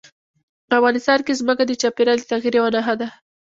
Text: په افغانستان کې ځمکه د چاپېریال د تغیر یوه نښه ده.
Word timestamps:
په 0.67 0.73
افغانستان 0.79 1.19
کې 1.25 1.37
ځمکه 1.39 1.63
د 1.65 1.71
چاپېریال 1.81 2.17
د 2.21 2.25
تغیر 2.31 2.53
یوه 2.59 2.69
نښه 2.75 2.95
ده. 2.99 3.07